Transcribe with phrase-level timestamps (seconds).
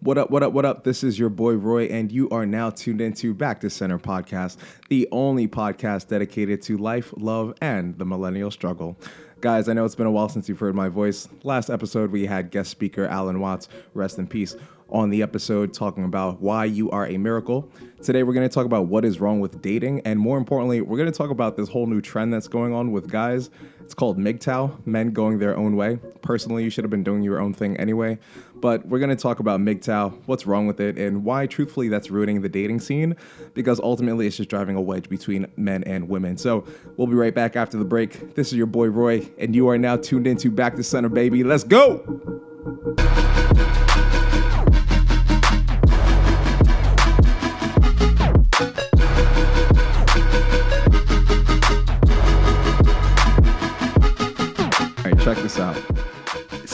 [0.00, 0.84] What up, what up, what up?
[0.84, 4.56] This is your boy Roy, and you are now tuned into Back to Center Podcast,
[4.88, 8.96] the only podcast dedicated to life, love, and the millennial struggle.
[9.40, 11.28] Guys, I know it's been a while since you've heard my voice.
[11.42, 14.56] Last episode, we had guest speaker Alan Watts, rest in peace,
[14.88, 17.68] on the episode talking about why you are a miracle.
[18.02, 20.98] Today, we're going to talk about what is wrong with dating, and more importantly, we're
[20.98, 23.50] going to talk about this whole new trend that's going on with guys.
[23.80, 25.98] It's called MGTOW, men going their own way.
[26.20, 28.18] Personally, you should have been doing your own thing anyway,
[28.62, 32.10] but we're going to talk about MGTOW, what's wrong with it, and why, truthfully, that's
[32.10, 33.16] ruining the dating scene,
[33.54, 36.38] because ultimately it's just driving a wedge between men and women.
[36.38, 36.64] So
[36.96, 38.36] we'll be right back after the break.
[38.36, 41.42] This is your boy Roy, and you are now tuned into Back to Center, baby.
[41.42, 42.04] Let's go!
[54.98, 56.11] All right, check this out.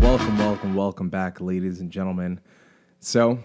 [0.00, 2.38] Welcome, welcome, welcome back, ladies and gentlemen.
[3.00, 3.42] So,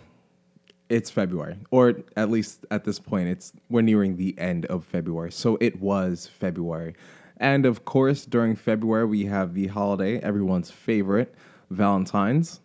[0.89, 5.31] it's February, or at least at this point, it's we're nearing the end of February.
[5.31, 6.95] So it was February,
[7.38, 11.33] and of course, during February we have the holiday, everyone's favorite,
[11.69, 12.61] Valentine's.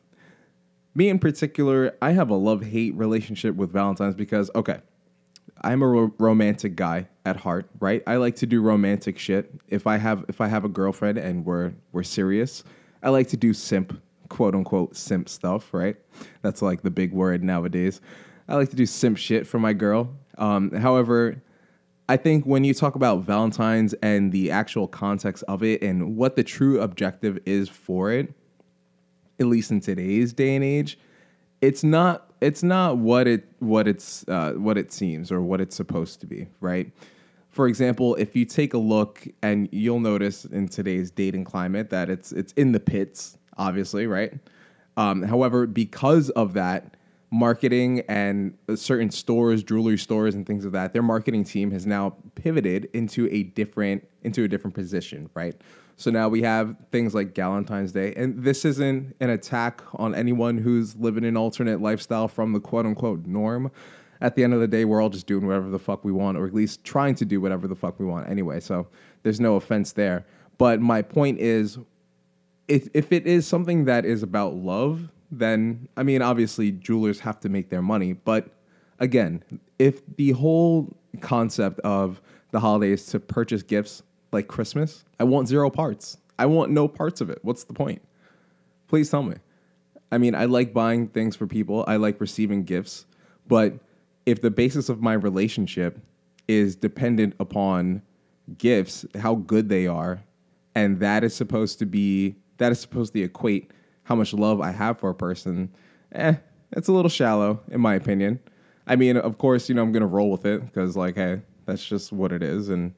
[0.94, 4.80] Me in particular, I have a love hate relationship with Valentine's because okay,
[5.62, 8.02] I'm a ro- romantic guy at heart, right?
[8.06, 9.52] I like to do romantic shit.
[9.68, 12.64] If I have if I have a girlfriend and we're we're serious,
[13.02, 14.00] I like to do simp
[14.32, 15.94] quote unquote simp stuff, right?
[16.40, 18.00] That's like the big word nowadays.
[18.48, 20.08] I like to do simp shit for my girl.
[20.38, 21.36] Um, however,
[22.08, 26.36] I think when you talk about Valentine's and the actual context of it and what
[26.36, 28.32] the true objective is for it,
[29.38, 30.98] at least in today's day and age,
[31.60, 35.76] it's not it's not what it what it's uh, what it seems or what it's
[35.76, 36.90] supposed to be, right?
[37.50, 42.08] For example, if you take a look and you'll notice in today's dating climate that
[42.08, 44.32] it's it's in the pits, obviously, right?
[44.96, 46.96] Um, however, because of that,
[47.32, 52.14] marketing and certain stores, jewelry stores, and things of that, their marketing team has now
[52.34, 55.60] pivoted into a different into a different position, right?
[55.96, 60.58] So now we have things like Valentine's Day, and this isn't an attack on anyone
[60.58, 63.70] who's living an alternate lifestyle from the quote unquote norm.
[64.20, 66.38] At the end of the day, we're all just doing whatever the fuck we want,
[66.38, 68.60] or at least trying to do whatever the fuck we want anyway.
[68.60, 68.86] So
[69.24, 70.24] there's no offense there.
[70.58, 71.78] But my point is,
[72.72, 77.38] if if it is something that is about love, then I mean, obviously, jewelers have
[77.40, 78.14] to make their money.
[78.14, 78.48] But
[78.98, 79.44] again,
[79.78, 85.68] if the whole concept of the holidays to purchase gifts like Christmas, I want zero
[85.68, 86.16] parts.
[86.38, 87.40] I want no parts of it.
[87.42, 88.00] What's the point?
[88.88, 89.36] Please tell me.
[90.10, 91.84] I mean, I like buying things for people.
[91.86, 93.04] I like receiving gifts,
[93.48, 93.74] but
[94.24, 95.98] if the basis of my relationship
[96.48, 98.00] is dependent upon
[98.56, 100.22] gifts, how good they are,
[100.74, 103.70] and that is supposed to be that is supposed to equate
[104.04, 105.70] how much love I have for a person,
[106.12, 106.34] eh,
[106.72, 108.40] it's a little shallow in my opinion.
[108.86, 111.84] I mean, of course, you know, I'm gonna roll with it because, like, hey, that's
[111.84, 112.92] just what it is, and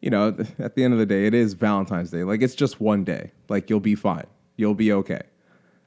[0.00, 2.24] you know, at the end of the day, it is Valentine's Day.
[2.24, 3.32] Like, it's just one day.
[3.48, 4.26] Like, you'll be fine.
[4.56, 5.22] You'll be okay.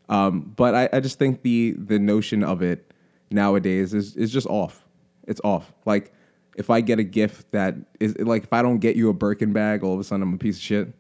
[0.10, 2.94] Um, but I, I just think the the notion of it
[3.30, 4.86] nowadays is is just off.
[5.28, 5.74] It's off.
[5.86, 6.14] Like,
[6.58, 9.54] if I get a gift that is like, if I don't get you a Birkin
[9.54, 10.94] bag, all of a sudden I'm a piece of shit.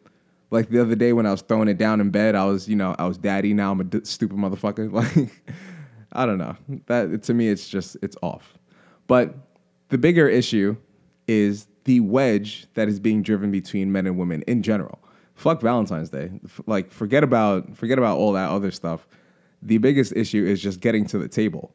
[0.51, 2.75] Like the other day when I was throwing it down in bed, I was, you
[2.75, 3.53] know, I was daddy.
[3.53, 4.91] Now I'm a d- stupid motherfucker.
[4.91, 5.31] Like,
[6.13, 6.57] I don't know.
[6.87, 8.57] That to me, it's just it's off.
[9.07, 9.33] But
[9.87, 10.75] the bigger issue
[11.27, 14.99] is the wedge that is being driven between men and women in general.
[15.35, 16.29] Fuck Valentine's Day.
[16.43, 19.07] F- Like, forget about forget about all that other stuff.
[19.61, 21.73] The biggest issue is just getting to the table.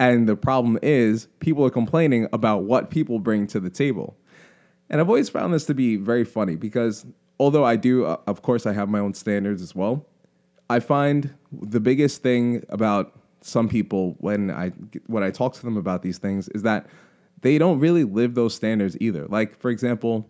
[0.00, 4.16] And the problem is people are complaining about what people bring to the table.
[4.90, 7.06] And I've always found this to be very funny because
[7.38, 10.06] although I do, uh, of course, I have my own standards as well.
[10.70, 14.70] I find the biggest thing about some people when I
[15.06, 16.86] when I talk to them about these things is that
[17.40, 19.26] they don't really live those standards either.
[19.26, 20.28] Like for example,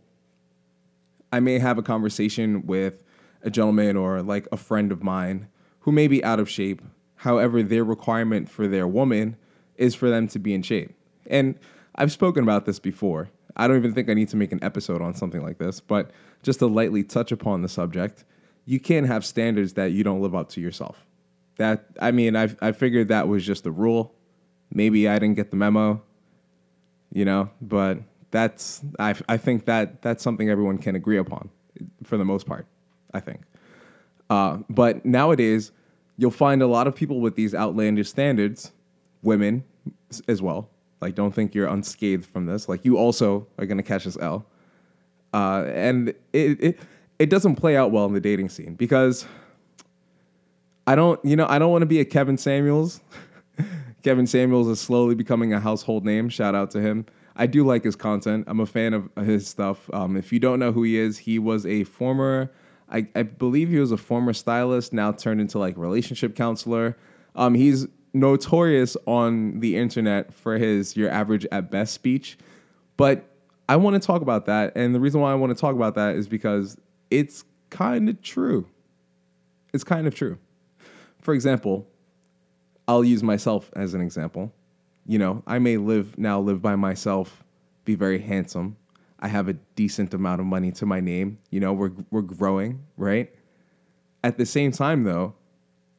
[1.32, 3.02] I may have a conversation with
[3.42, 5.48] a gentleman or like a friend of mine
[5.80, 6.82] who may be out of shape.
[7.16, 9.36] However, their requirement for their woman
[9.76, 10.94] is for them to be in shape.
[11.26, 11.58] And
[11.94, 13.30] I've spoken about this before.
[13.58, 16.10] I don't even think I need to make an episode on something like this, but
[16.42, 18.24] just to lightly touch upon the subject,
[18.64, 21.04] you can't have standards that you don't live up to yourself.
[21.56, 24.14] That I mean, I I figured that was just the rule.
[24.72, 26.02] Maybe I didn't get the memo,
[27.12, 27.98] you know, but
[28.30, 31.50] that's I I think that that's something everyone can agree upon.
[32.04, 32.66] for the most part,
[33.14, 33.42] I think.
[34.30, 35.72] Uh, but nowadays,
[36.16, 38.72] you'll find a lot of people with these outlandish standards,
[39.22, 39.64] women
[40.28, 40.68] as well.
[41.00, 42.68] Like, don't think you're unscathed from this.
[42.68, 44.46] Like, you also are to catch this L.
[45.32, 46.78] Uh, and it, it
[47.18, 49.26] it doesn't play out well in the dating scene because
[50.86, 53.00] I don't, you know, I don't want to be a Kevin Samuels.
[54.02, 56.28] Kevin Samuels is slowly becoming a household name.
[56.28, 57.04] Shout out to him.
[57.36, 58.44] I do like his content.
[58.48, 59.90] I'm a fan of his stuff.
[59.92, 62.50] Um, if you don't know who he is, he was a former,
[62.90, 66.96] I, I, believe he was a former stylist, now turned into like relationship counselor.
[67.36, 72.38] Um, he's notorious on the internet for his your average at best speech.
[72.96, 73.24] But
[73.68, 74.72] I want to talk about that.
[74.76, 76.76] And the reason why I want to talk about that is because
[77.10, 78.66] it's kind of true.
[79.72, 80.38] It's kind of true.
[81.20, 81.86] For example,
[82.86, 84.52] I'll use myself as an example.
[85.06, 87.44] You know, I may live now live by myself,
[87.84, 88.76] be very handsome.
[89.20, 91.38] I have a decent amount of money to my name.
[91.50, 93.32] You know, we're we're growing, right?
[94.24, 95.34] At the same time though,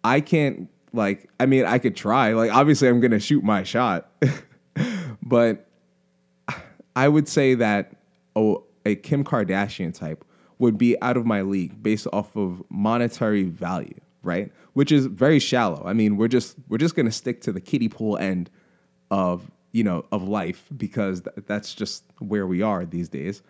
[0.03, 2.33] I can't like I mean, I could try.
[2.33, 4.09] Like obviously I'm going to shoot my shot.
[5.24, 5.68] but
[6.95, 7.94] I would say that
[8.36, 10.25] a Kim Kardashian type
[10.59, 14.51] would be out of my league based off of monetary value, right?
[14.74, 15.83] Which is very shallow.
[15.86, 18.50] I mean, we're just we're just going to stick to the kiddie pool end
[19.12, 23.42] of, you know, of life because th- that's just where we are these days.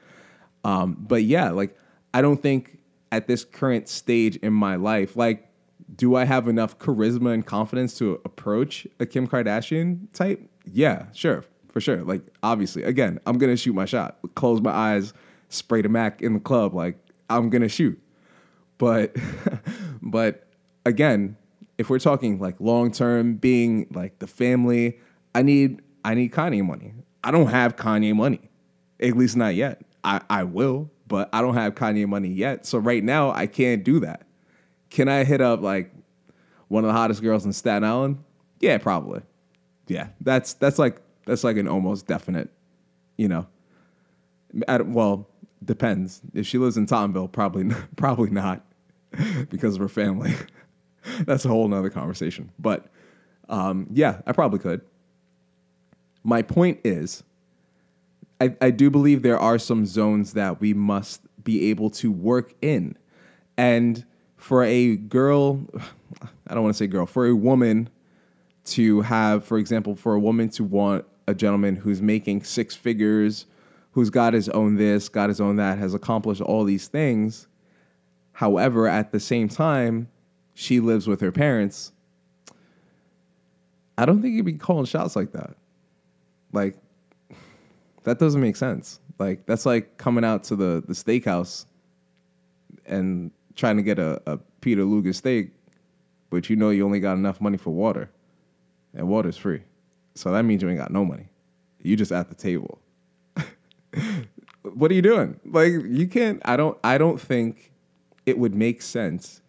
[0.64, 1.78] Um, but yeah, like
[2.14, 2.78] I don't think
[3.12, 5.49] at this current stage in my life, like
[5.96, 10.42] do I have enough charisma and confidence to approach a Kim Kardashian type?
[10.66, 12.04] Yeah, sure, for sure.
[12.04, 14.18] Like obviously, again, I'm gonna shoot my shot.
[14.36, 15.14] Close my eyes,
[15.50, 16.74] spray the Mac in the club.
[16.74, 16.98] Like
[17.30, 18.00] I'm gonna shoot.
[18.78, 19.16] But
[20.02, 20.48] but
[20.86, 21.38] again,
[21.78, 25.00] if we're talking like long term, being like the family,
[25.34, 26.94] I need I need Kanye money.
[27.24, 28.42] I don't have Kanye money,
[29.00, 29.82] at least not yet.
[30.04, 32.66] I, I will, but I don't have Kanye money yet.
[32.66, 34.26] So right now I can't do that.
[34.90, 35.92] Can I hit up like
[36.68, 38.24] one of the hottest girls in Staten Island?
[38.60, 39.22] Yeah, probably.
[39.88, 42.50] Yeah, that's that's like that's like an almost definite,
[43.18, 43.48] you know.
[44.68, 45.28] Well,
[45.64, 46.22] depends.
[46.34, 48.64] If she lives in Tottenville, probably probably not,
[49.50, 50.34] because of her family.
[51.22, 52.52] that's a whole nother conversation.
[52.60, 52.88] But
[53.50, 54.82] um, yeah, I probably could.
[56.24, 57.24] My point is,
[58.42, 62.54] I, I do believe there are some zones that we must be able to work
[62.62, 62.96] in,
[63.58, 64.06] and
[64.40, 65.60] for a girl,
[66.48, 67.90] I don't want to say girl, for a woman
[68.66, 73.46] to have, for example, for a woman to want a gentleman who's making six figures,
[73.92, 77.48] who's got his own this, got his own that, has accomplished all these things.
[78.32, 80.08] However, at the same time,
[80.54, 81.92] she lives with her parents.
[83.98, 85.56] I don't think you'd be calling shots like that.
[86.54, 86.78] Like,
[88.04, 89.02] that doesn't make sense.
[89.20, 91.66] Like, that's like coming out to the, the steakhouse
[92.86, 95.52] and trying to get a, a Peter Luger steak,
[96.30, 98.10] but you know you only got enough money for water,
[98.94, 99.62] and water's free.
[100.16, 101.28] So that means you ain't got no money.
[101.82, 102.80] You just at the table.
[104.74, 105.40] what are you doing?
[105.46, 106.42] Like you can't.
[106.46, 106.78] I don't.
[106.84, 107.72] I don't think
[108.26, 109.42] it would make sense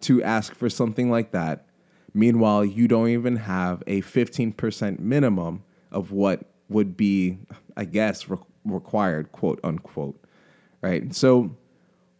[0.00, 1.66] to ask for something like that.
[2.14, 5.62] Meanwhile, you don't even have a 15% minimum
[5.92, 7.38] of what would be,
[7.76, 10.18] I guess, re- required, quote unquote.
[10.82, 11.14] Right.
[11.14, 11.54] So,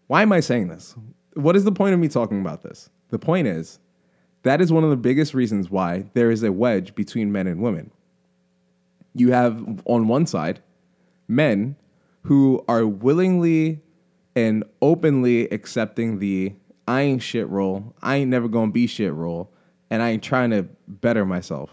[0.07, 0.95] why am I saying this?
[1.43, 2.91] What is the point of me talking about this?
[3.09, 3.79] The point is
[4.43, 7.61] that is one of the biggest reasons why there is a wedge between men and
[7.61, 7.91] women.
[9.15, 10.61] You have on one side
[11.29, 11.77] men
[12.23, 13.81] who are willingly
[14.37, 16.55] and openly accepting the
[16.87, 19.51] I ain't shit role, I ain't never gonna be shit role,
[19.91, 21.71] and I ain't trying to better myself.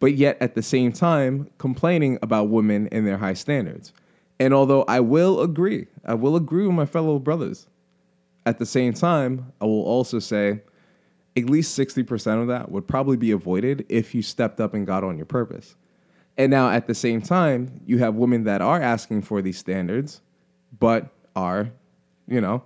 [0.00, 3.92] But yet at the same time, complaining about women and their high standards.
[4.38, 7.66] And although I will agree, I will agree with my fellow brothers
[8.48, 10.62] at the same time, I will also say
[11.36, 15.04] at least 60% of that would probably be avoided if you stepped up and got
[15.04, 15.76] on your purpose.
[16.36, 20.22] And now at the same time, you have women that are asking for these standards,
[20.78, 21.70] but are,
[22.26, 22.62] you know,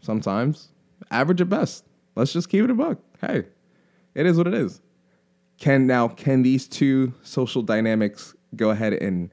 [0.00, 0.68] sometimes
[1.10, 1.84] average at best.
[2.14, 2.98] Let's just keep it a buck.
[3.20, 3.44] Hey,
[4.14, 4.80] it is what it is.
[5.58, 9.30] Can now can these two social dynamics go ahead and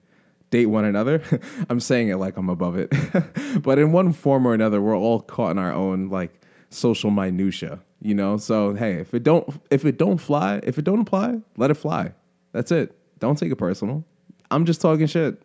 [0.55, 1.21] date one another.
[1.69, 2.93] I'm saying it like I'm above it.
[3.61, 6.31] but in one form or another, we're all caught in our own like
[6.69, 8.37] social minutia, you know?
[8.37, 11.75] So hey, if it don't if it don't fly, if it don't apply, let it
[11.75, 12.13] fly.
[12.53, 12.97] That's it.
[13.19, 14.05] Don't take it personal.
[14.49, 15.41] I'm just talking shit.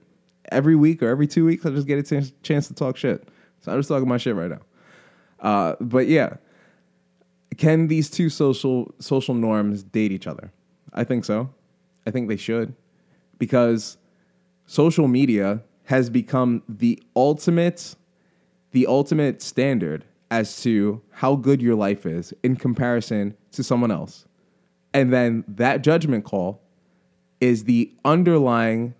[0.52, 3.28] Every week or every two weeks, I just get a t- chance to talk shit.
[3.60, 4.60] So I'm just talking my shit right now.
[5.40, 6.34] Uh, but yeah,
[7.56, 10.52] can these two social social norms date each other?
[10.92, 11.50] I think so.
[12.06, 12.74] I think they should,
[13.38, 13.96] because
[14.70, 17.96] social media has become the ultimate
[18.70, 24.26] the ultimate standard as to how good your life is in comparison to someone else.
[24.94, 26.62] And then that judgment call
[27.40, 28.94] is the underlying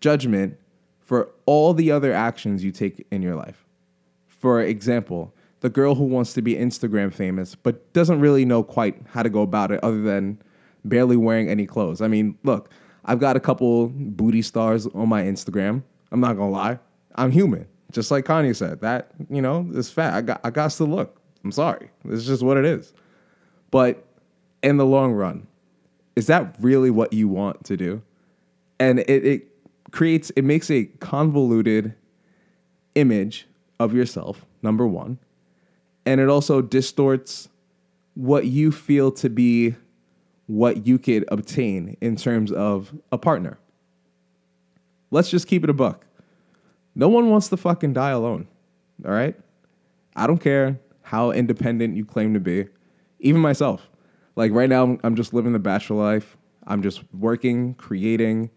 [0.00, 0.56] judgment
[1.00, 3.66] for all the other actions you take in your life.
[4.28, 8.96] For example, the girl who wants to be Instagram famous but doesn't really know quite
[9.08, 10.40] how to go about it other than
[10.84, 12.00] barely wearing any clothes.
[12.00, 12.70] I mean, look,
[13.06, 15.82] I've got a couple booty stars on my Instagram.
[16.10, 16.78] I'm not gonna lie.
[17.14, 17.66] I'm human.
[17.92, 20.12] Just like Kanye said, that, you know, is fat.
[20.14, 21.20] I got I got to look.
[21.44, 21.88] I'm sorry.
[22.04, 22.92] It's just what it is.
[23.70, 24.04] But
[24.62, 25.46] in the long run,
[26.16, 28.02] is that really what you want to do?
[28.80, 29.48] And it, it
[29.92, 31.94] creates it makes a convoluted
[32.96, 33.46] image
[33.78, 35.18] of yourself, number one.
[36.04, 37.48] And it also distorts
[38.14, 39.76] what you feel to be
[40.46, 43.58] what you could obtain in terms of a partner.
[45.10, 46.06] Let's just keep it a buck.
[46.94, 48.48] No one wants to fucking die alone.
[49.04, 49.36] All right?
[50.14, 52.66] I don't care how independent you claim to be.
[53.20, 53.88] Even myself.
[54.34, 56.36] Like right now, I'm just living the bachelor life.
[56.66, 58.50] I'm just working, creating,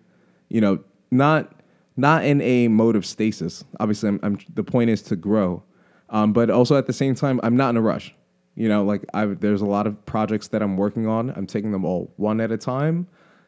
[0.50, 0.79] you know,
[1.12, 1.53] not
[1.96, 3.63] not in a mode of stasis.
[3.79, 5.62] Obviously, I'm, I'm the point is to grow,
[6.10, 8.13] um, but also at the same time, I'm not in a rush.
[8.60, 11.30] You know, like I there's a lot of projects that I'm working on.
[11.30, 13.08] I'm taking them all one at a time.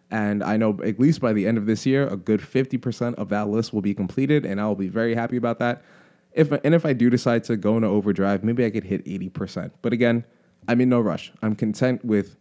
[0.10, 3.27] And I know at least by the end of this year, a good 50% of
[3.27, 5.84] that list will be completed, and I'll be very happy about that.
[6.32, 9.72] If and if I do decide to go into overdrive, maybe I could hit 80%.
[9.82, 10.24] But again,
[10.70, 11.34] I'm in no rush.
[11.41, 12.38] I'm content with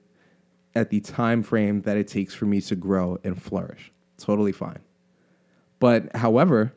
[0.77, 3.91] at the time frame that it takes for me to grow and flourish.
[4.17, 4.79] Totally fine.
[5.81, 6.73] But however,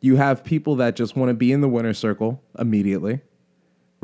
[0.00, 3.22] you have people that just want to be in the winner circle immediately,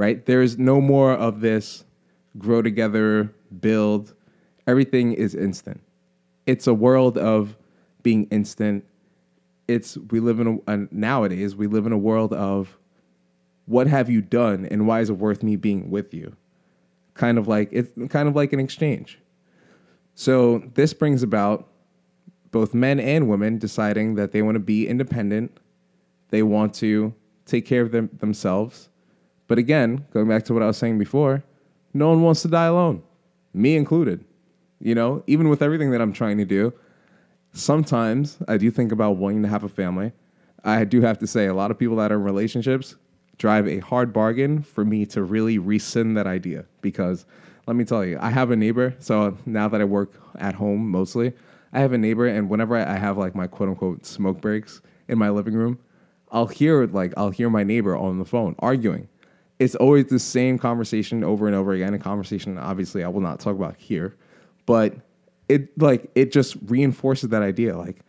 [0.00, 0.25] right?
[0.25, 1.85] There is no more of this
[2.38, 3.30] grow together,
[3.61, 4.14] build.
[4.66, 5.83] Everything is instant.
[6.47, 7.54] It's a world of
[8.02, 8.87] being instant.
[9.69, 12.78] It's we live in a, nowadays we live in a world of
[13.66, 16.35] what have you done and why is it worth me being with you?
[17.12, 19.19] Kind of like it's kind of like an exchange.
[20.14, 21.69] So this brings about
[22.52, 25.59] both men and women deciding that they want to be independent,
[26.30, 27.12] they want to
[27.45, 28.88] take care of them, themselves.
[29.50, 31.42] But again, going back to what I was saying before,
[31.92, 33.02] no one wants to die alone,
[33.52, 34.25] me included.
[34.78, 36.73] You know, even with everything that I'm trying to do,
[37.52, 40.12] sometimes I do think about wanting to have a family.
[40.62, 42.95] I do have to say, a lot of people that are in relationships
[43.38, 47.26] drive a hard bargain for me to really rescind that idea because
[47.66, 48.95] let me tell you, I have a neighbor.
[49.00, 51.33] So now that I work at home mostly,
[51.73, 55.19] I have a neighbor, and whenever I have like my quote unquote smoke breaks in
[55.19, 55.80] my living room,
[56.30, 59.09] I'll hear like I'll hear my neighbor on the phone arguing.
[59.61, 61.95] It's always the same conversation over and over again.
[61.95, 64.17] A conversation obviously I will not talk about here,
[64.67, 64.97] but
[65.49, 67.76] it like it just reinforces that idea.
[67.76, 68.00] Like,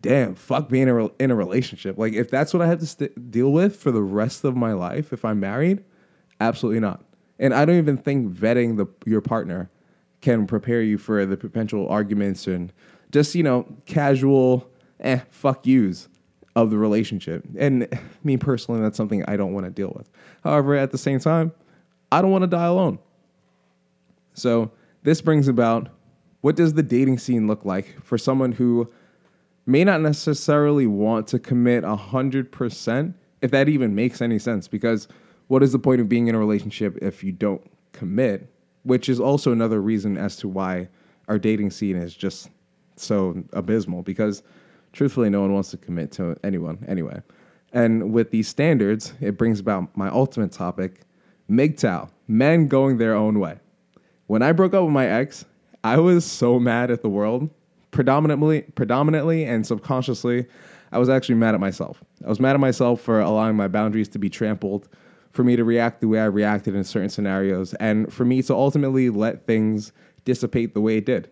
[0.00, 1.96] damn, fuck being in a, in a relationship.
[1.96, 4.72] Like, if that's what I have to st- deal with for the rest of my
[4.72, 5.84] life, if I'm married,
[6.40, 7.04] absolutely not.
[7.38, 9.70] And I don't even think vetting the your partner
[10.22, 12.72] can prepare you for the potential arguments and
[13.12, 14.68] just you know casual
[15.00, 16.08] eh fuck yous
[16.56, 17.44] of the relationship.
[17.56, 17.86] And
[18.24, 20.10] me personally, that's something I don't want to deal with.
[20.42, 21.52] However, at the same time,
[22.10, 22.98] I don't want to die alone.
[24.32, 24.72] So
[25.04, 25.88] this brings about
[26.40, 28.90] what does the dating scene look like for someone who
[29.66, 35.08] may not necessarily want to commit 100% if that even makes any sense because
[35.48, 38.50] what is the point of being in a relationship if you don't commit
[38.84, 40.88] which is also another reason as to why
[41.28, 42.48] our dating scene is just
[42.94, 44.42] so abysmal because
[44.96, 47.20] truthfully, no one wants to commit to anyone anyway.
[47.72, 51.02] And with these standards, it brings about my ultimate topic
[51.50, 53.58] MGTOW, men going their own way.
[54.26, 55.44] When I broke up with my ex,
[55.84, 57.50] I was so mad at the world.
[57.90, 60.46] Predominantly, predominantly and subconsciously,
[60.92, 62.02] I was actually mad at myself.
[62.24, 64.88] I was mad at myself for allowing my boundaries to be trampled,
[65.32, 68.54] for me to react the way I reacted in certain scenarios, and for me to
[68.54, 69.92] ultimately let things
[70.24, 71.28] dissipate the way it did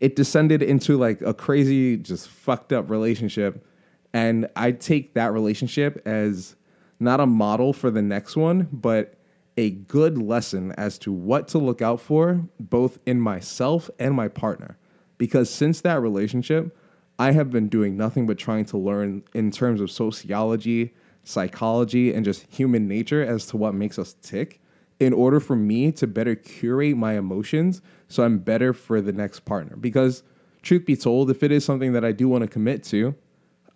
[0.00, 3.64] it descended into like a crazy, just fucked up relationship.
[4.12, 6.56] And I take that relationship as
[7.00, 9.14] not a model for the next one, but
[9.56, 14.28] a good lesson as to what to look out for, both in myself and my
[14.28, 14.78] partner.
[15.18, 16.76] Because since that relationship,
[17.18, 22.24] I have been doing nothing but trying to learn in terms of sociology, psychology, and
[22.24, 24.60] just human nature as to what makes us tick
[25.00, 29.40] in order for me to better curate my emotions so I'm better for the next
[29.40, 29.76] partner.
[29.76, 30.22] Because,
[30.62, 33.14] truth be told, if it is something that I do want to commit to,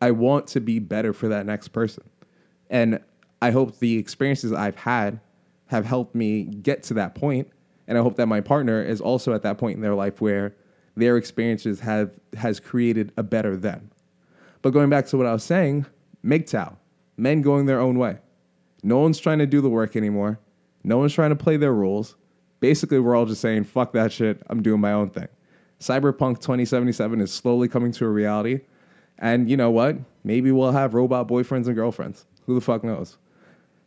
[0.00, 2.02] I want to be better for that next person.
[2.70, 3.00] And
[3.40, 5.20] I hope the experiences I've had
[5.66, 7.48] have helped me get to that point.
[7.88, 10.54] and I hope that my partner is also at that point in their life where
[10.96, 13.90] their experiences have has created a better them.
[14.62, 15.86] But going back to what I was saying,
[16.24, 16.76] MGTOW,
[17.16, 18.18] men going their own way.
[18.82, 20.38] No one's trying to do the work anymore.
[20.84, 22.16] No one's trying to play their rules.
[22.60, 24.42] Basically, we're all just saying, fuck that shit.
[24.48, 25.28] I'm doing my own thing.
[25.80, 28.60] Cyberpunk 2077 is slowly coming to a reality.
[29.18, 29.96] And you know what?
[30.24, 32.26] Maybe we'll have robot boyfriends and girlfriends.
[32.46, 33.18] Who the fuck knows?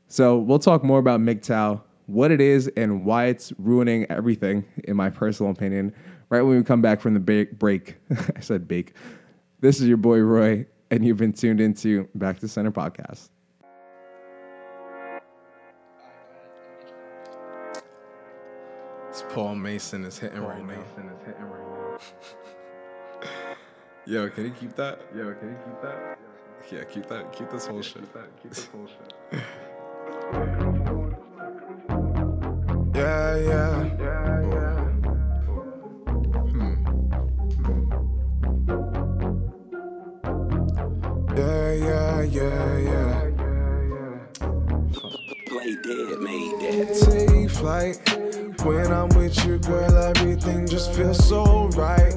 [0.08, 4.96] So we'll talk more about MGTOW, what it is, and why it's ruining everything, in
[4.96, 5.94] my personal opinion,
[6.30, 7.96] right when we come back from the ba- break.
[8.36, 8.94] I said bake.
[9.62, 13.30] This is your boy Roy, and you've been tuned into Back to Center podcast.
[19.36, 20.78] Paul Mason is hitting Paul right now.
[20.78, 22.00] Mason is hitting right
[23.22, 23.28] now.
[24.06, 25.02] Yo, can you keep that?
[25.14, 26.18] Yo, can you keep that?
[26.72, 27.34] Yeah, keep that.
[27.34, 27.96] Keep this whole shit.
[27.96, 28.42] Keep that.
[28.42, 29.44] Keep this whole shit.
[32.96, 33.84] Yeah, yeah.
[34.00, 34.82] Yeah, yeah.
[41.36, 43.32] Yeah, yeah, yeah, yeah.
[45.48, 46.88] Play dead, made that.
[47.28, 48.35] Take flight.
[48.66, 52.16] When I'm with you, girl, everything just feels so right.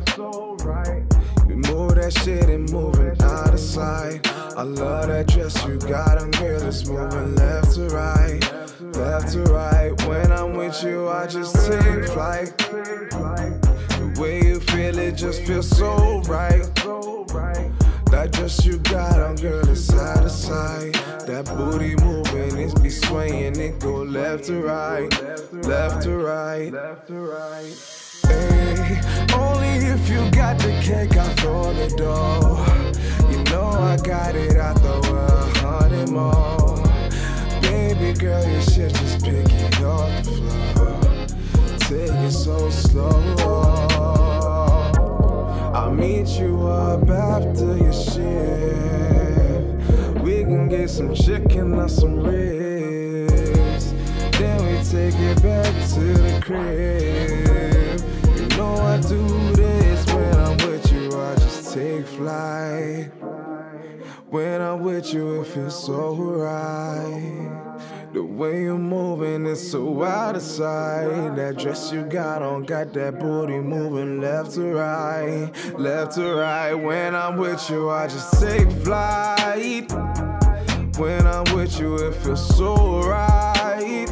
[1.46, 4.26] You move that shit and moving out of sight.
[4.56, 6.62] I love that dress you got on, girl.
[6.66, 8.40] It's moving left to right,
[8.96, 9.92] left to right.
[10.08, 12.56] When I'm with you, I just take flight.
[12.56, 16.64] The way you feel it just feels so right.
[18.10, 20.94] That dress you got on, girl, is side to side.
[21.26, 25.10] That booty moving, it be swaying, it go left to right,
[25.52, 26.72] left to right.
[26.72, 27.28] left to
[28.26, 29.00] Hey,
[29.34, 32.64] only if you got the cake, I throw the dough.
[33.30, 36.82] You know I got it, I throw a hundred more.
[37.60, 40.30] Baby girl, your shit just pick it off the
[40.74, 41.76] floor.
[41.78, 44.27] Take it so slow.
[45.88, 48.20] I'll meet you up after your shift.
[50.20, 53.94] We can get some chicken or some ribs.
[54.38, 58.02] Then we take it back to the crib.
[58.36, 63.10] You know I do this when I'm with you, I just take flight.
[64.28, 67.48] When I'm with you, it feels so right.
[68.10, 71.36] The way you're moving is so out of sight.
[71.36, 76.72] That dress you got on got that booty moving left to right, left to right.
[76.72, 79.92] When I'm with you, I just take flight.
[80.96, 84.06] When I'm with you, it feels so right.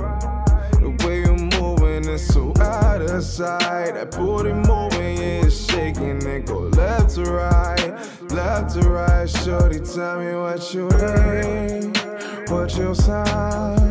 [0.73, 3.95] The way you're moving is so out of sight.
[3.95, 6.21] That booty moving, yeah, shaking.
[6.27, 7.95] It go left to right,
[8.31, 9.27] left to right.
[9.27, 11.97] Shorty, tell me what you need,
[12.51, 13.86] what your sign.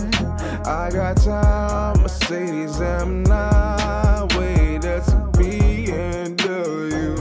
[0.68, 7.16] I got time, Mercedes M9, way that's a BMW.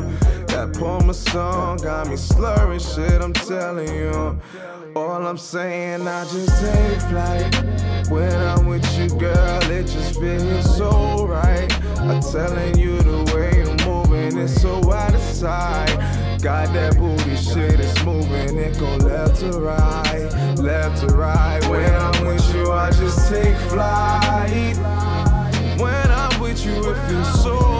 [0.47, 4.41] That Palmer song got me slurring shit, I'm telling you.
[4.97, 8.09] All I'm saying, I just take flight.
[8.09, 11.71] When I'm with you, girl, it just feels so right.
[11.99, 16.14] I'm telling you the way you're moving, it's so out of sight.
[16.45, 20.29] Got that booty shit, it's moving, it go left to right,
[20.59, 21.67] left to right.
[21.71, 24.77] When I'm with you, I just take flight.
[25.81, 27.74] When I'm with you, it feels so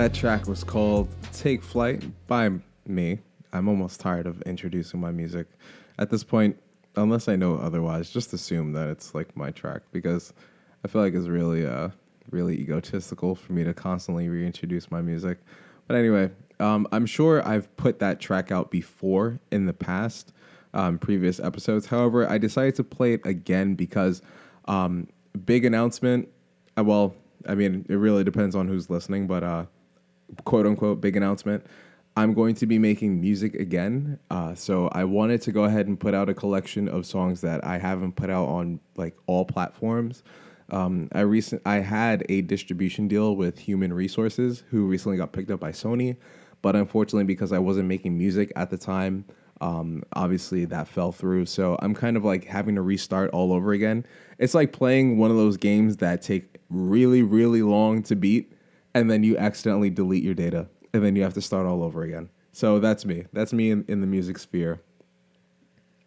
[0.00, 2.48] That track was called Take Flight by
[2.86, 3.18] me.
[3.52, 5.46] I'm almost tired of introducing my music.
[5.98, 6.58] At this point,
[6.96, 10.32] unless I know otherwise, just assume that it's like my track because
[10.82, 11.90] I feel like it's really uh
[12.30, 15.36] really egotistical for me to constantly reintroduce my music.
[15.86, 20.32] But anyway, um, I'm sure I've put that track out before in the past,
[20.72, 21.84] um, previous episodes.
[21.84, 24.22] However, I decided to play it again because
[24.64, 25.08] um,
[25.44, 26.26] big announcement.
[26.78, 27.14] Uh, well,
[27.46, 29.66] I mean, it really depends on who's listening, but uh,
[30.44, 31.64] quote unquote big announcement.
[32.16, 34.18] I'm going to be making music again.
[34.30, 37.64] Uh, so I wanted to go ahead and put out a collection of songs that
[37.64, 40.22] I haven't put out on like all platforms.
[40.70, 45.32] Um, I recent I had a distribution deal with Human Re Sources, who recently got
[45.32, 46.16] picked up by Sony,
[46.62, 49.24] but unfortunately, because I wasn't making music at the time,
[49.60, 51.46] um, obviously that fell through.
[51.46, 54.06] So I'm kind of like having to restart all over again.
[54.38, 58.52] It's like playing one of those games that take really, really long to beat,
[58.94, 62.02] and then you accidentally delete your data, and then you have to start all over
[62.02, 62.28] again.
[62.52, 63.26] So that's me.
[63.32, 64.80] That's me in, in the music sphere.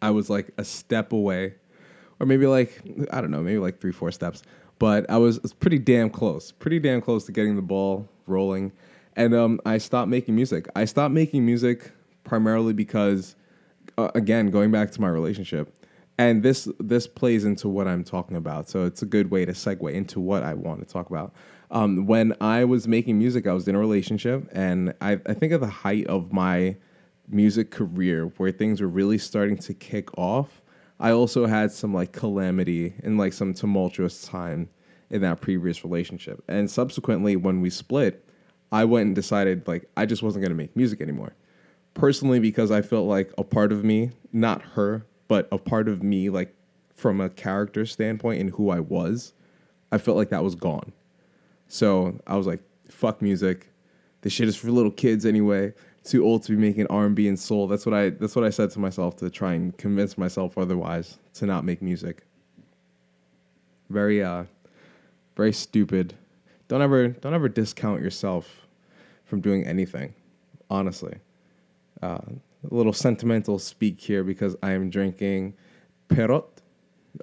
[0.01, 1.55] I was like a step away,
[2.19, 4.43] or maybe like I don't know, maybe like three, four steps.
[4.79, 8.73] But I was, was pretty damn close, pretty damn close to getting the ball rolling,
[9.15, 10.67] and um, I stopped making music.
[10.75, 11.91] I stopped making music
[12.23, 13.35] primarily because,
[13.97, 15.73] uh, again, going back to my relationship,
[16.17, 18.69] and this this plays into what I'm talking about.
[18.69, 21.33] So it's a good way to segue into what I want to talk about.
[21.73, 25.53] Um, when I was making music, I was in a relationship, and I, I think
[25.53, 26.77] at the height of my
[27.27, 30.61] music career, where things were really starting to kick off,
[30.99, 34.69] I also had some like calamity and like some tumultuous time
[35.09, 36.43] in that previous relationship.
[36.47, 38.23] And subsequently, when we split,
[38.71, 41.35] I went and decided like I just wasn't gonna make music anymore.
[41.95, 46.03] Personally, because I felt like a part of me, not her, but a part of
[46.03, 46.55] me, like
[46.95, 49.33] from a character standpoint and who I was,
[49.91, 50.93] I felt like that was gone.
[51.73, 53.67] So I was like, fuck music.
[54.21, 55.73] This shit is for little kids anyway.
[56.03, 57.67] Too old to be making R and B and soul.
[57.67, 61.17] That's what I that's what I said to myself to try and convince myself otherwise
[61.33, 62.27] to not make music.
[63.89, 64.43] Very uh
[65.35, 66.13] very stupid.
[66.67, 68.67] Don't ever don't ever discount yourself
[69.25, 70.13] from doing anything.
[70.69, 71.15] Honestly.
[72.03, 72.19] Uh,
[72.69, 75.55] a little sentimental speak here because I am drinking
[76.07, 76.45] Perot.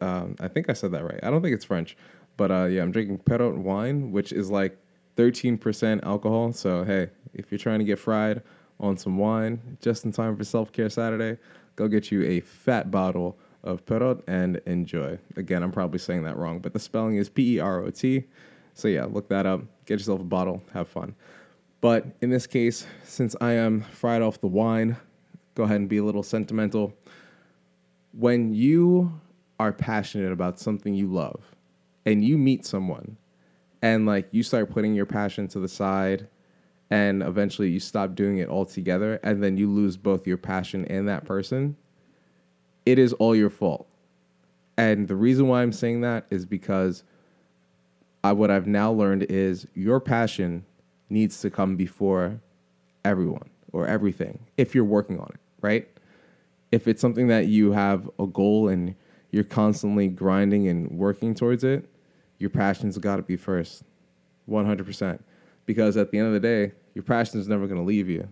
[0.02, 1.20] Um, I think I said that right.
[1.22, 1.96] I don't think it's French,
[2.40, 4.78] but uh, yeah, I'm drinking Perot wine, which is like
[5.18, 6.54] 13% alcohol.
[6.54, 8.40] So hey, if you're trying to get fried
[8.78, 11.38] on some wine just in time for self care Saturday,
[11.76, 15.18] go get you a fat bottle of Perot and enjoy.
[15.36, 18.24] Again, I'm probably saying that wrong, but the spelling is P E R O T.
[18.72, 19.60] So yeah, look that up.
[19.84, 20.62] Get yourself a bottle.
[20.72, 21.14] Have fun.
[21.82, 24.96] But in this case, since I am fried off the wine,
[25.54, 26.94] go ahead and be a little sentimental.
[28.12, 29.20] When you
[29.58, 31.42] are passionate about something you love
[32.06, 33.16] and you meet someone
[33.82, 36.28] and like you start putting your passion to the side
[36.90, 41.08] and eventually you stop doing it altogether and then you lose both your passion and
[41.08, 41.76] that person,
[42.84, 43.86] it is all your fault.
[44.76, 47.04] And the reason why I'm saying that is because
[48.24, 50.64] I, what I've now learned is your passion
[51.08, 52.40] needs to come before
[53.04, 55.88] everyone or everything if you're working on it, right?
[56.72, 58.94] If it's something that you have a goal and
[59.30, 61.88] you're constantly grinding and working towards it,
[62.38, 63.84] your passion's got to be first,
[64.48, 65.20] 100%.
[65.66, 68.28] Because at the end of the day, your passion is never going to leave you.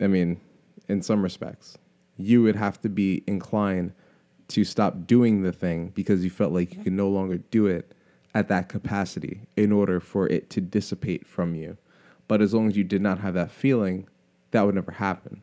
[0.00, 0.40] I mean,
[0.88, 1.76] in some respects,
[2.16, 3.92] you would have to be inclined
[4.48, 7.92] to stop doing the thing because you felt like you could no longer do it
[8.34, 11.76] at that capacity in order for it to dissipate from you.
[12.28, 14.06] But as long as you did not have that feeling,
[14.50, 15.42] that would never happen.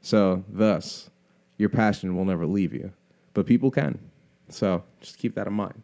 [0.00, 1.10] So, thus,
[1.58, 2.92] your passion will never leave you,
[3.34, 3.98] but people can.
[4.48, 5.82] So, just keep that in mind.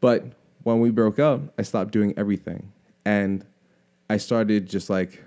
[0.00, 0.24] But
[0.62, 2.72] when we broke up, I stopped doing everything
[3.04, 3.44] and
[4.08, 5.22] I started just like,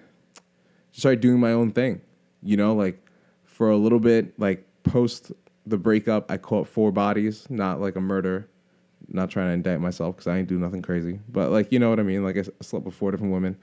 [0.91, 2.01] started doing my own thing,
[2.41, 2.99] you know, like
[3.43, 5.31] for a little bit, like post
[5.65, 8.47] the breakup, I caught four bodies, not like a murder.
[9.09, 11.89] Not trying to indict myself because I ain't do nothing crazy, but like you know
[11.89, 12.25] what I mean.
[12.25, 13.55] Like I slept with four different women,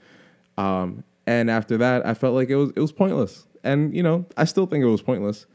[0.57, 3.45] um, and after that, I felt like it was it was pointless.
[3.63, 5.45] And you know, I still think it was pointless,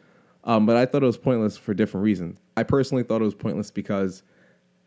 [0.44, 2.38] um, but I thought it was pointless for different reasons.
[2.56, 4.22] I personally thought it was pointless because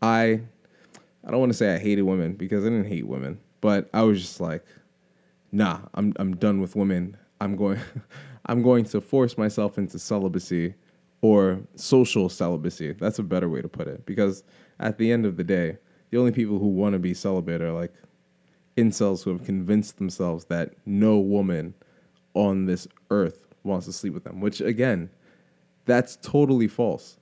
[0.02, 0.40] I
[1.26, 4.02] I don't want to say I hated women because I didn't hate women, but I
[4.02, 4.64] was just like,
[5.52, 7.16] nah, I'm I'm done with women.
[7.40, 7.78] I'm going
[8.46, 10.74] I'm going to force myself into celibacy
[11.22, 12.92] or social celibacy.
[12.92, 14.44] That's a better way to put it because
[14.80, 15.78] at the end of the day,
[16.10, 17.94] the only people who want to be celibate are like
[18.76, 21.74] incels who have convinced themselves that no woman
[22.34, 25.08] on this earth wants to sleep with them, which again,
[25.84, 27.18] that's totally false.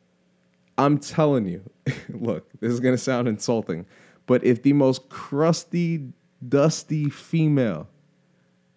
[0.78, 1.62] I'm telling you,
[2.08, 3.86] look, this is going to sound insulting,
[4.26, 6.12] but if the most crusty,
[6.48, 7.88] dusty female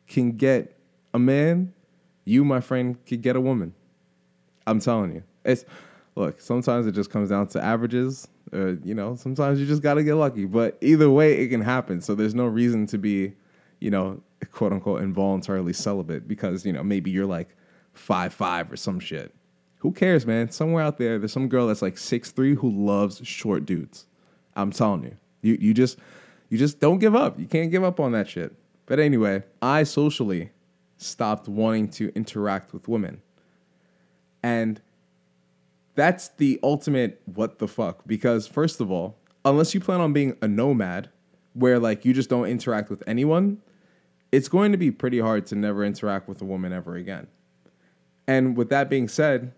[0.07, 0.77] can get
[1.13, 1.73] a man,
[2.25, 3.73] you, my friend, could get a woman.
[4.67, 5.23] I'm telling you.
[5.43, 5.65] It's
[6.15, 8.27] look, sometimes it just comes down to averages.
[8.53, 11.61] Uh, you know, sometimes you just got to get lucky, but either way it can
[11.61, 12.01] happen.
[12.01, 13.33] So there's no reason to be,
[13.79, 14.21] you know,
[14.51, 17.55] quote unquote involuntarily celibate because, you know, maybe you're like
[17.93, 19.33] five five or some shit.
[19.85, 20.49] Who cares, man?
[20.49, 24.07] Somewhere out there, there's some girl that's like six three who loves short dudes.
[24.55, 25.15] I'm telling you.
[25.43, 25.99] You you just
[26.49, 27.37] you just don't give up.
[27.39, 28.55] You can't give up on that shit.
[28.87, 30.49] But anyway, I socially
[30.97, 33.21] stopped wanting to interact with women.
[34.41, 34.81] And
[35.93, 40.35] that's the ultimate what the fuck because first of all, unless you plan on being
[40.41, 41.11] a nomad
[41.53, 43.61] where like you just don't interact with anyone,
[44.31, 47.27] it's going to be pretty hard to never interact with a woman ever again.
[48.27, 49.53] And with that being said,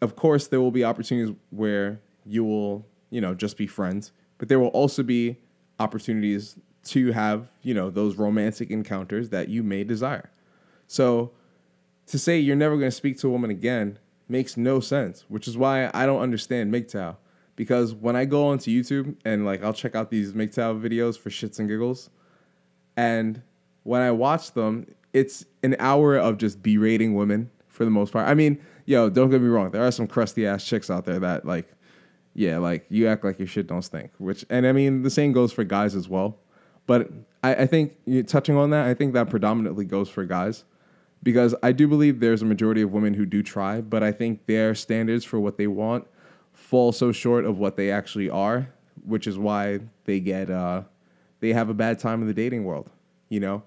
[0.00, 4.48] of course there will be opportunities where you will, you know, just be friends, but
[4.48, 5.36] there will also be
[5.78, 10.30] opportunities to have, you know, those romantic encounters that you may desire.
[10.86, 11.32] So
[12.06, 15.48] to say you're never going to speak to a woman again makes no sense, which
[15.48, 17.16] is why I don't understand MGTOW.
[17.56, 21.30] Because when I go onto YouTube and like I'll check out these MGTOW videos for
[21.30, 22.10] shits and giggles,
[22.96, 23.42] and
[23.84, 28.28] when I watch them, it's an hour of just berating women for the most part.
[28.28, 29.70] I mean, yo, don't get me wrong.
[29.70, 31.70] There are some crusty ass chicks out there that like,
[32.34, 34.10] yeah, like you act like your shit don't stink.
[34.18, 36.38] Which, and I mean, the same goes for guys as well.
[36.86, 37.10] But
[37.42, 37.94] I, I think
[38.26, 40.64] touching on that, I think that predominantly goes for guys
[41.22, 44.46] because I do believe there's a majority of women who do try, but I think
[44.46, 46.06] their standards for what they want
[46.52, 48.68] fall so short of what they actually are,
[49.04, 50.82] which is why they get uh,
[51.40, 52.90] they have a bad time in the dating world,
[53.28, 53.62] you know.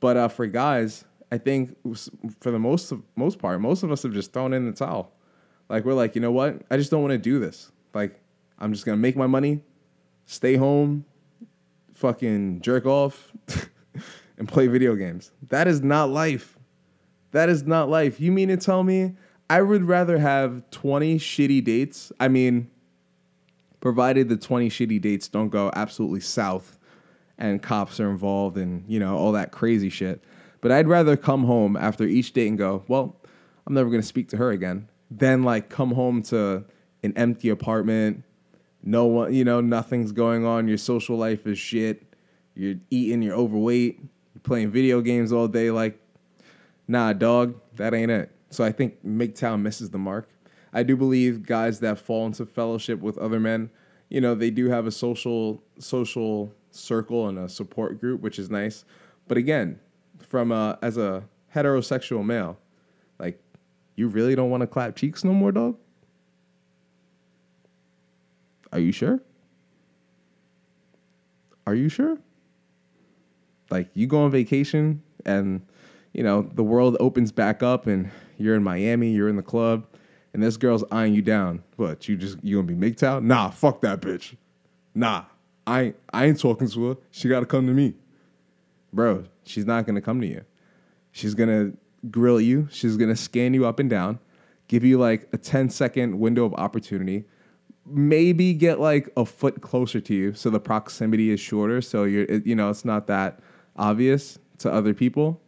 [0.00, 1.04] But uh, for guys,
[1.34, 1.76] I think
[2.38, 5.10] for the most of, most part, most of us have just thrown in the towel.
[5.68, 6.62] Like we're like, you know what?
[6.70, 7.72] I just don't want to do this.
[7.92, 8.20] Like
[8.60, 9.60] I'm just gonna make my money,
[10.26, 11.04] stay home,
[11.92, 13.32] fucking jerk off,
[14.38, 15.32] and play video games.
[15.48, 16.56] That is not life.
[17.32, 18.20] That is not life.
[18.20, 19.16] You mean to tell me
[19.50, 22.12] I would rather have 20 shitty dates?
[22.20, 22.70] I mean,
[23.80, 26.78] provided the 20 shitty dates don't go absolutely south
[27.38, 30.22] and cops are involved and, you know, all that crazy shit.
[30.64, 33.20] But I'd rather come home after each date and go, well,
[33.66, 36.64] I'm never going to speak to her again than like come home to
[37.02, 38.24] an empty apartment.
[38.82, 40.66] No one, you know, nothing's going on.
[40.66, 42.14] Your social life is shit.
[42.54, 45.70] You're eating, you're overweight, you're playing video games all day.
[45.70, 46.00] Like,
[46.88, 48.34] nah, dog, that ain't it.
[48.48, 50.30] So I think MGTOW misses the mark.
[50.72, 53.68] I do believe guys that fall into fellowship with other men,
[54.08, 58.48] you know, they do have a social social circle and a support group, which is
[58.48, 58.86] nice.
[59.28, 59.78] But again,
[60.28, 61.24] from a, as a
[61.54, 62.58] heterosexual male,
[63.18, 63.40] like,
[63.96, 65.76] you really don't want to clap cheeks no more, dog.
[68.72, 69.20] Are you sure?
[71.66, 72.18] Are you sure?
[73.70, 75.60] Like you go on vacation and
[76.12, 79.86] you know the world opens back up and you're in Miami, you're in the club,
[80.32, 81.62] and this girl's eyeing you down.
[81.76, 83.22] What you just you gonna be MGTOW?
[83.22, 84.36] Nah, fuck that bitch.
[84.94, 85.24] Nah,
[85.66, 86.96] I ain't, I ain't talking to her.
[87.10, 87.94] She gotta come to me,
[88.94, 89.24] bro.
[89.44, 90.44] She's not gonna come to you.
[91.12, 91.72] She's gonna
[92.10, 92.68] grill you.
[92.70, 94.18] She's gonna scan you up and down,
[94.68, 97.24] give you like a 10 second window of opportunity,
[97.86, 102.24] maybe get like a foot closer to you so the proximity is shorter so you're
[102.24, 103.40] it, you know it's not that
[103.76, 105.40] obvious to other people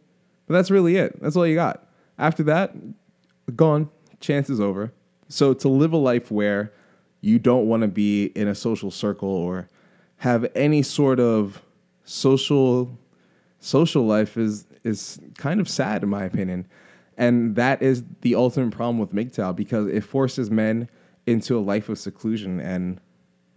[0.45, 1.87] but that's really it that's all you got
[2.19, 2.75] after that
[3.55, 4.93] gone chance is over
[5.29, 6.71] so to live a life where
[7.21, 9.67] you don't want to be in a social circle or
[10.17, 11.61] have any sort of
[12.03, 12.97] social
[13.59, 16.65] social life is is kind of sad in my opinion.
[17.17, 20.87] And that is the ultimate problem with MGTOW because it forces men
[21.25, 22.59] into a life of seclusion.
[22.59, 23.01] And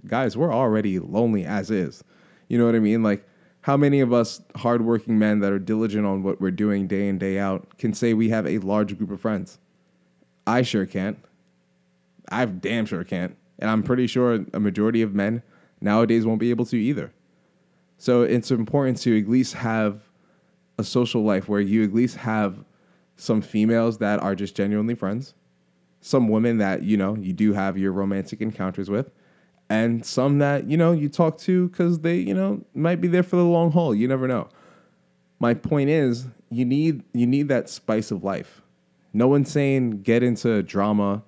[0.06, 2.02] guys we're already lonely as is.
[2.48, 3.02] You know what i mean?
[3.02, 3.26] Like
[3.62, 7.18] how many of us hardworking men that are diligent on what we're doing day in
[7.18, 9.58] day out can say we have a large group of friends?
[10.46, 11.18] I sure can't.
[12.30, 13.36] I damn sure can't.
[13.58, 15.42] And i'm pretty sure a majority of men
[15.82, 17.12] nowadays won't be able to either
[18.00, 20.00] so it's important to at least have
[20.78, 22.64] a social life where you at least have
[23.16, 25.34] some females that are just genuinely friends,
[26.00, 29.10] some women that you know you do have your romantic encounters with,
[29.68, 33.22] and some that you know you talk to because they you know might be there
[33.22, 33.94] for the long haul.
[33.94, 34.48] You never know.
[35.38, 38.62] My point is, you need you need that spice of life.
[39.12, 41.22] No one's saying get into drama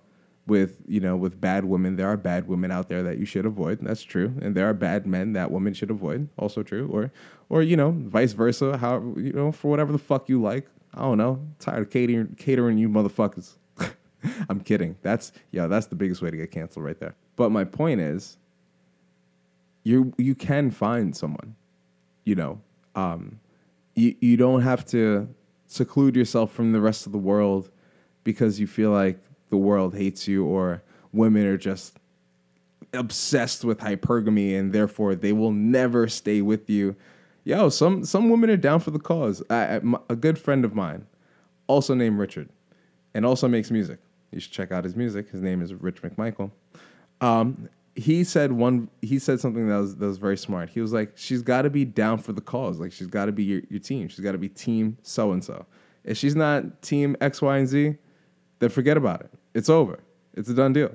[0.47, 1.97] with you know with bad women.
[1.97, 3.79] There are bad women out there that you should avoid.
[3.81, 6.29] That's true, and there are bad men that women should avoid.
[6.37, 7.13] Also true, or
[7.49, 8.77] or you know vice versa.
[8.77, 10.67] How you know for whatever the fuck you like.
[10.95, 11.41] I don't know.
[11.59, 13.55] Tired of catering catering you motherfuckers.
[14.49, 14.97] I'm kidding.
[15.03, 15.67] That's yeah.
[15.67, 17.15] That's the biggest way to get canceled right there.
[17.37, 18.37] But my point is,
[19.85, 21.55] you you can find someone.
[22.25, 22.61] You know,
[22.95, 23.41] um,
[23.95, 25.29] you you don't have to
[25.67, 27.71] seclude yourself from the rest of the world
[28.25, 29.19] because you feel like
[29.53, 31.99] the world hates you or women are just
[32.95, 36.97] obsessed with hypergamy and therefore they will never stay with you.
[37.45, 39.43] Yo, some some women are down for the cause.
[39.51, 41.07] I, I- my- a good friend of mine,
[41.67, 42.49] also named Richard,
[43.13, 43.99] and also makes music.
[44.31, 45.29] You should check out his music.
[45.29, 46.51] His name is Rich McMichael.
[47.21, 48.89] Um, he said one.
[49.03, 50.71] He said something that was that was very smart.
[50.71, 52.81] He was like, "She's got to be down for the cause.
[52.81, 54.09] Like she's got to be your, your team.
[54.09, 55.67] She's got to be team so and so.
[56.05, 57.97] If she's not team X, Y, and Z,
[58.61, 59.31] then forget about it.
[59.55, 60.01] It's over.
[60.35, 60.93] It's a done deal.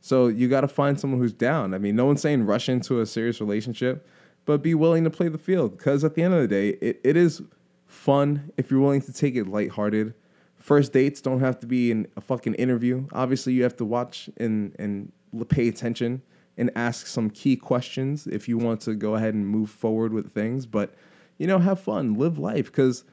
[0.00, 1.74] So you got to find someone who's down.
[1.74, 4.06] I mean, no one's saying rush into a serious relationship,
[4.44, 5.76] but be willing to play the field.
[5.76, 7.42] Because at the end of the day, it, it is
[7.86, 10.14] fun if you're willing to take it lighthearted.
[10.56, 13.06] First dates don't have to be in a fucking interview.
[13.12, 15.12] Obviously, you have to watch and and
[15.48, 16.22] pay attention
[16.56, 20.32] and ask some key questions if you want to go ahead and move forward with
[20.32, 20.66] things.
[20.66, 20.94] But
[21.38, 23.04] you know, have fun, live life, because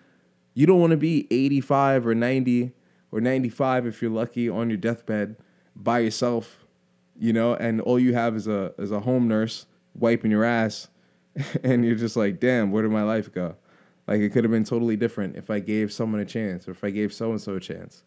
[0.56, 2.72] you don't want to be 85 or 90
[3.16, 5.38] or 95 if you're lucky on your deathbed
[5.76, 6.66] by yourself,
[7.18, 9.66] you know, and all you have is a is a home nurse
[9.98, 10.90] wiping your ass
[11.64, 13.56] and you're just like, "Damn, where did my life go?"
[14.08, 16.84] Like it could have been totally different if I gave someone a chance or if
[16.84, 18.04] I gave so and so a chance.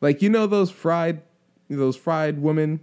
[0.00, 1.22] Like you know those fried
[1.68, 2.80] those fried women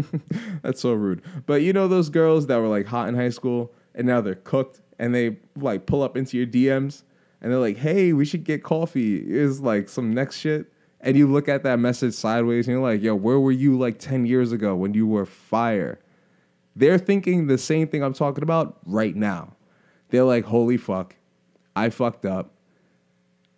[0.62, 1.22] That's so rude.
[1.46, 4.34] But you know those girls that were like hot in high school and now they're
[4.34, 7.02] cooked and they like pull up into your DMs
[7.40, 10.72] and they're like, "Hey, we should get coffee." Is like some next shit.
[11.02, 13.98] And you look at that message sideways and you're like, "Yo, where were you like
[13.98, 15.98] 10 years ago when you were fire?"
[16.76, 19.56] They're thinking the same thing I'm talking about right now.
[20.10, 21.16] They're like, "Holy fuck.
[21.74, 22.52] I fucked up.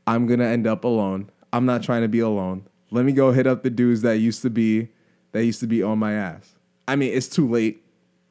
[0.07, 1.31] I'm to end up alone.
[1.53, 2.67] I'm not trying to be alone.
[2.91, 4.89] Let me go hit up the dudes that used to be
[5.33, 6.55] that used to be on my ass.
[6.87, 7.83] I mean, it's too late.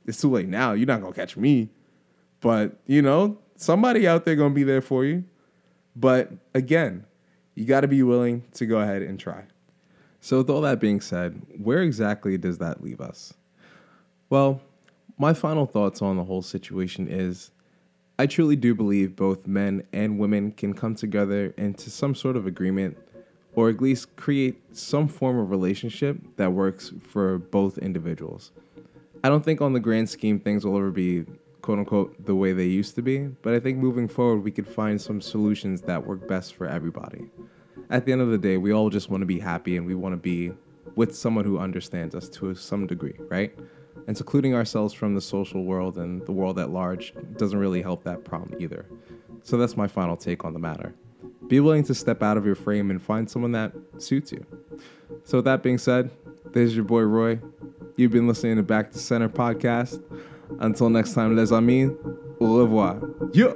[0.06, 0.73] It's too late now.
[0.73, 1.69] You're not gonna catch me.
[2.41, 5.23] But you know, somebody out there gonna be there for you.
[5.95, 7.06] But again,
[7.56, 9.44] you got to be willing to go ahead and try.
[10.22, 13.34] So, with all that being said, where exactly does that leave us?
[14.30, 14.62] Well,
[15.18, 17.52] my final thoughts on the whole situation is
[18.18, 22.48] I truly do believe both men and women can come together into some sort of
[22.48, 22.98] agreement
[23.56, 28.52] or at least create some form of relationship that works for both individuals.
[29.24, 31.26] I don't think on the grand scheme things will ever be
[31.63, 34.67] quote unquote the way they used to be, but I think moving forward we could
[34.67, 37.32] find some solutions that work best for everybody.
[37.89, 39.95] At the end of the day, we all just want to be happy and we
[39.95, 40.52] want to be
[40.95, 43.58] with someone who understands us to some degree, right?
[44.08, 48.04] And secluding ourselves from the social world and the world at large doesn't really help
[48.04, 48.86] that problem either.
[49.41, 50.93] So that's my final take on the matter
[51.47, 54.45] be willing to step out of your frame and find someone that suits you.
[55.23, 56.10] So, with that being said,
[56.52, 57.39] there's your boy Roy.
[57.95, 60.02] You've been listening to Back to Center podcast.
[60.60, 61.89] Until next time, les amis,
[62.39, 62.98] au revoir.
[63.34, 63.54] Yeah!